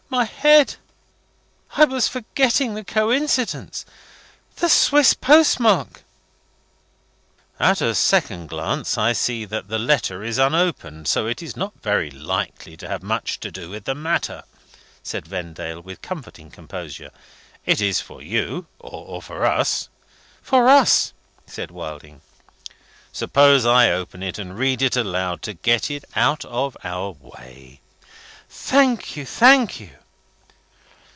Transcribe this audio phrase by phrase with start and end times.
[0.13, 0.75] My head!
[1.77, 3.85] I was forgetting the coincidence.
[4.57, 6.03] The Swiss postmark."
[7.57, 11.71] "At a second glance I see that the letter is unopened, so it is not
[11.81, 14.43] very likely to have much to do with the matter,"
[15.01, 17.11] said Vendale, with comforting composure.
[17.65, 19.87] "Is it for you, or for us?"
[20.41, 21.13] "For us,"
[21.47, 22.19] said Wilding.
[23.13, 27.79] "Suppose I open it and read it aloud, to get it out of our way?"
[28.49, 29.91] "Thank you, thank you."